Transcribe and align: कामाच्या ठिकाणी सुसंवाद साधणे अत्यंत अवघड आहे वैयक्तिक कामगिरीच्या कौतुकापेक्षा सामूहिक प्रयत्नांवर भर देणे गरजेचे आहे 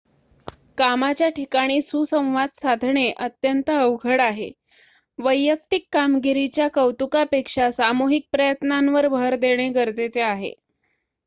कामाच्या 0.77 1.27
ठिकाणी 1.29 1.81
सुसंवाद 1.81 2.49
साधणे 2.53 3.05
अत्यंत 3.17 3.69
अवघड 3.69 4.21
आहे 4.21 4.49
वैयक्तिक 5.19 5.87
कामगिरीच्या 5.93 6.67
कौतुकापेक्षा 6.73 7.69
सामूहिक 7.71 8.27
प्रयत्नांवर 8.31 9.07
भर 9.09 9.35
देणे 9.37 9.69
गरजेचे 9.71 10.21
आहे 10.23 10.53